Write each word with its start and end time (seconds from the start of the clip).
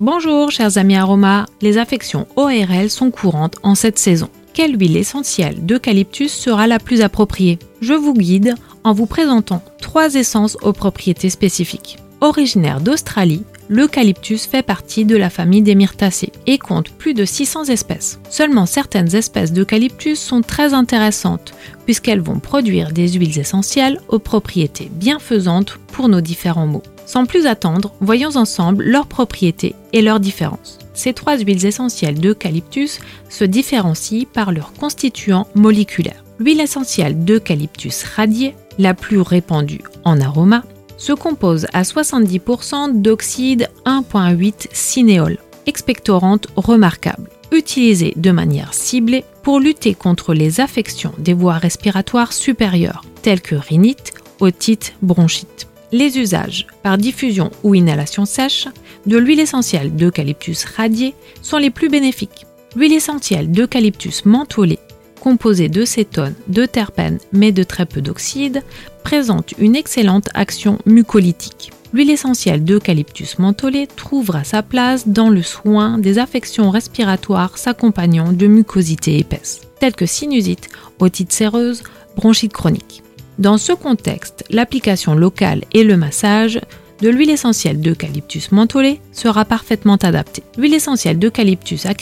Bonjour 0.00 0.52
chers 0.52 0.78
amis 0.78 0.94
aromas, 0.94 1.46
les 1.60 1.76
affections 1.76 2.28
ORL 2.36 2.88
sont 2.88 3.10
courantes 3.10 3.56
en 3.64 3.74
cette 3.74 3.98
saison. 3.98 4.30
Quelle 4.54 4.80
huile 4.80 4.96
essentielle 4.96 5.66
d'eucalyptus 5.66 6.32
sera 6.32 6.68
la 6.68 6.78
plus 6.78 7.00
appropriée? 7.00 7.58
Je 7.80 7.94
vous 7.94 8.14
guide 8.14 8.54
en 8.84 8.92
vous 8.92 9.06
présentant 9.06 9.60
trois 9.80 10.14
essences 10.14 10.56
aux 10.62 10.72
propriétés 10.72 11.30
spécifiques. 11.30 11.98
Originaire 12.20 12.80
d'Australie, 12.80 13.42
l'eucalyptus 13.68 14.46
fait 14.46 14.62
partie 14.62 15.04
de 15.04 15.16
la 15.16 15.30
famille 15.30 15.62
des 15.62 15.74
myrtacées 15.74 16.30
et 16.46 16.58
compte 16.58 16.90
plus 16.90 17.12
de 17.12 17.24
600 17.24 17.64
espèces. 17.64 18.20
Seulement 18.30 18.66
certaines 18.66 19.16
espèces 19.16 19.52
d'eucalyptus 19.52 20.20
sont 20.20 20.42
très 20.42 20.74
intéressantes 20.74 21.54
puisqu'elles 21.86 22.20
vont 22.20 22.38
produire 22.38 22.92
des 22.92 23.08
huiles 23.08 23.40
essentielles 23.40 24.00
aux 24.06 24.20
propriétés 24.20 24.92
bienfaisantes 24.92 25.76
pour 25.88 26.08
nos 26.08 26.20
différents 26.20 26.68
maux. 26.68 26.84
Sans 27.08 27.24
plus 27.24 27.46
attendre, 27.46 27.94
voyons 28.02 28.36
ensemble 28.36 28.84
leurs 28.84 29.06
propriétés 29.06 29.74
et 29.94 30.02
leurs 30.02 30.20
différences. 30.20 30.78
Ces 30.92 31.14
trois 31.14 31.38
huiles 31.38 31.64
essentielles 31.64 32.20
d'eucalyptus 32.20 33.00
se 33.30 33.44
différencient 33.44 34.26
par 34.30 34.52
leurs 34.52 34.74
constituants 34.74 35.48
moléculaires. 35.54 36.22
L'huile 36.38 36.60
essentielle 36.60 37.24
d'eucalyptus 37.24 38.04
radié, 38.04 38.54
la 38.78 38.92
plus 38.92 39.22
répandue 39.22 39.80
en 40.04 40.20
aroma, 40.20 40.64
se 40.98 41.14
compose 41.14 41.66
à 41.72 41.80
70% 41.80 43.00
d'oxyde 43.00 43.70
1.8 43.86 44.66
cinéol, 44.72 45.38
expectorante 45.64 46.48
remarquable, 46.56 47.30
utilisée 47.52 48.12
de 48.16 48.32
manière 48.32 48.74
ciblée 48.74 49.24
pour 49.42 49.60
lutter 49.60 49.94
contre 49.94 50.34
les 50.34 50.60
affections 50.60 51.14
des 51.16 51.32
voies 51.32 51.56
respiratoires 51.56 52.34
supérieures, 52.34 53.02
telles 53.22 53.40
que 53.40 53.54
rhinite, 53.54 54.12
otite, 54.40 54.94
bronchite. 55.00 55.67
Les 55.90 56.18
usages, 56.18 56.66
par 56.82 56.98
diffusion 56.98 57.50
ou 57.62 57.74
inhalation 57.74 58.26
sèche, 58.26 58.68
de 59.06 59.16
l'huile 59.16 59.40
essentielle 59.40 59.94
d'eucalyptus 59.96 60.64
radiée 60.64 61.14
sont 61.40 61.56
les 61.56 61.70
plus 61.70 61.88
bénéfiques. 61.88 62.46
L'huile 62.76 62.92
essentielle 62.92 63.50
d'eucalyptus 63.50 64.26
mentholée, 64.26 64.78
composée 65.20 65.70
de 65.70 65.86
cétone, 65.86 66.34
de 66.48 66.66
terpènes 66.66 67.18
mais 67.32 67.52
de 67.52 67.62
très 67.62 67.86
peu 67.86 68.02
d'oxyde, 68.02 68.62
présente 69.02 69.54
une 69.58 69.76
excellente 69.76 70.28
action 70.34 70.78
mucolytique. 70.84 71.72
L'huile 71.94 72.10
essentielle 72.10 72.64
d'eucalyptus 72.64 73.38
mentholée 73.38 73.86
trouvera 73.86 74.44
sa 74.44 74.62
place 74.62 75.08
dans 75.08 75.30
le 75.30 75.42
soin 75.42 75.96
des 75.96 76.18
affections 76.18 76.68
respiratoires 76.68 77.56
s'accompagnant 77.56 78.32
de 78.34 78.46
mucosité 78.46 79.18
épaisse, 79.18 79.62
telles 79.80 79.96
que 79.96 80.04
sinusite, 80.04 80.68
otite 80.98 81.32
séreuse, 81.32 81.82
bronchite 82.14 82.52
chronique. 82.52 83.02
Dans 83.38 83.56
ce 83.56 83.72
contexte, 83.72 84.44
l'application 84.50 85.14
locale 85.14 85.62
et 85.72 85.84
le 85.84 85.96
massage 85.96 86.60
de 87.00 87.08
l'huile 87.08 87.30
essentielle 87.30 87.80
d'eucalyptus 87.80 88.50
mentholée 88.50 89.00
sera 89.12 89.44
parfaitement 89.44 89.94
adaptée. 89.94 90.42
L'huile 90.56 90.74
essentielle 90.74 91.20
d'eucalyptus 91.20 91.86
à 91.86 91.94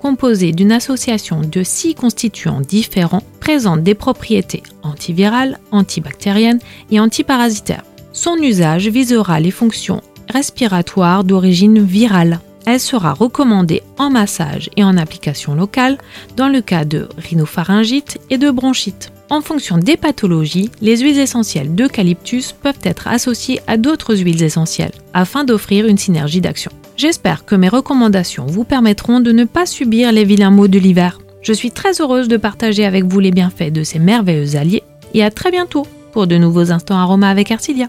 composée 0.00 0.52
d'une 0.52 0.72
association 0.72 1.42
de 1.42 1.62
six 1.62 1.94
constituants 1.94 2.62
différents, 2.62 3.22
présente 3.40 3.82
des 3.82 3.94
propriétés 3.94 4.62
antivirales, 4.82 5.58
antibactériennes 5.72 6.60
et 6.90 7.00
antiparasitaires. 7.00 7.84
Son 8.14 8.36
usage 8.36 8.88
visera 8.88 9.40
les 9.40 9.50
fonctions 9.50 10.00
respiratoires 10.30 11.24
d'origine 11.24 11.82
virale. 11.84 12.40
Elle 12.64 12.80
sera 12.80 13.12
recommandée 13.12 13.82
en 13.98 14.08
massage 14.08 14.70
et 14.76 14.84
en 14.84 14.96
application 14.96 15.54
locale 15.54 15.98
dans 16.36 16.48
le 16.48 16.62
cas 16.62 16.86
de 16.86 17.08
rhinopharyngite 17.18 18.18
et 18.30 18.38
de 18.38 18.50
bronchite. 18.50 19.12
En 19.32 19.40
fonction 19.40 19.78
des 19.78 19.96
pathologies, 19.96 20.70
les 20.82 20.98
huiles 20.98 21.18
essentielles 21.18 21.74
d'eucalyptus 21.74 22.52
peuvent 22.52 22.82
être 22.82 23.08
associées 23.08 23.62
à 23.66 23.78
d'autres 23.78 24.14
huiles 24.14 24.42
essentielles 24.42 24.92
afin 25.14 25.44
d'offrir 25.44 25.86
une 25.86 25.96
synergie 25.96 26.42
d'action. 26.42 26.70
J'espère 26.98 27.46
que 27.46 27.54
mes 27.54 27.70
recommandations 27.70 28.44
vous 28.44 28.64
permettront 28.64 29.20
de 29.20 29.32
ne 29.32 29.44
pas 29.44 29.64
subir 29.64 30.12
les 30.12 30.26
vilains 30.26 30.50
maux 30.50 30.68
de 30.68 30.78
l'hiver. 30.78 31.18
Je 31.40 31.54
suis 31.54 31.70
très 31.70 32.02
heureuse 32.02 32.28
de 32.28 32.36
partager 32.36 32.84
avec 32.84 33.04
vous 33.04 33.20
les 33.20 33.30
bienfaits 33.30 33.72
de 33.72 33.84
ces 33.84 33.98
merveilleux 33.98 34.54
alliés 34.56 34.82
et 35.14 35.24
à 35.24 35.30
très 35.30 35.50
bientôt 35.50 35.86
pour 36.12 36.26
de 36.26 36.36
nouveaux 36.36 36.70
instants 36.70 36.98
aromas 36.98 37.30
avec 37.30 37.50
Arcilia. 37.50 37.88